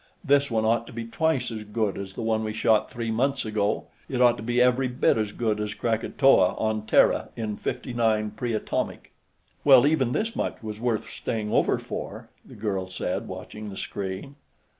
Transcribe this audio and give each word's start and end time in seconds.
This 0.23 0.49
one 0.49 0.65
ought 0.65 0.87
to 0.87 0.93
be 0.93 1.05
twice 1.05 1.51
as 1.51 1.63
good 1.63 1.95
as 1.95 2.13
the 2.13 2.23
one 2.23 2.43
we 2.43 2.53
shot 2.53 2.89
three 2.89 3.11
months 3.11 3.45
ago; 3.45 3.85
it 4.09 4.19
ought 4.19 4.35
to 4.37 4.41
be 4.41 4.59
every 4.59 4.87
bit 4.87 5.15
as 5.15 5.31
good 5.31 5.59
as 5.59 5.75
Krakatoa, 5.75 6.55
on 6.55 6.87
Terra, 6.87 7.29
in 7.35 7.55
59 7.55 8.31
Pre 8.31 8.53
Atomic." 8.55 9.11
"Well, 9.63 9.85
even 9.85 10.11
this 10.11 10.35
much 10.35 10.63
was 10.63 10.79
worth 10.79 11.07
staying 11.07 11.51
over 11.53 11.77
for," 11.77 12.29
the 12.43 12.55
girl 12.55 12.87
said, 12.89 13.27
watching 13.27 13.69
the 13.69 13.77
screen. 13.77 14.37